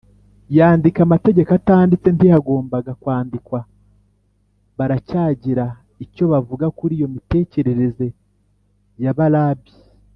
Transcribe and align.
yandika 0.57 0.99
Amategeko 1.07 1.49
atanditse 1.59 2.07
ntiyagombaga 2.11 2.91
kwandikwa 3.01 3.59
baracyagira 4.77 5.65
icyo 6.03 6.23
bavuga 6.31 6.65
kuri 6.77 6.93
iyo 6.99 7.07
mitekerereze 7.15 8.07
ya 9.03 9.13
ba 9.17 9.27
rabi 9.35 9.71